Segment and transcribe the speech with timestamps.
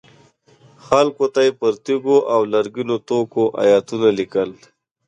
[0.85, 4.49] خلکو ته یې پر تیږو او لرګینو توکو ایتونه لیکل.